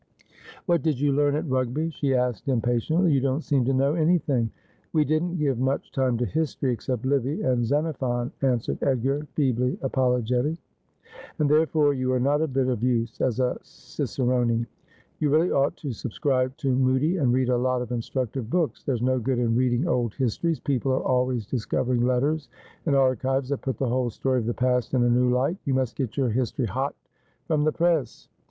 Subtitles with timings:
[0.65, 4.49] 'What did you learn at Rugby?' she asked impatiently.' You don't seem to know anything.''
[4.93, 10.57] We didn't give much time to history, except Livy and Xenophon,' answered Edgar, feebly apologetic.'
[11.37, 14.65] And therefore you are not a bit of use as a cicerone.
[15.19, 18.81] You really ought to subscribe to Mudie and read a lot of instructive books.
[18.83, 22.49] There's no good in reading old histories; people are always discovering letters
[22.87, 25.57] and archives that put the whole story of the past in a new light.
[25.63, 26.95] You must get your history hot
[27.45, 28.27] from the press.'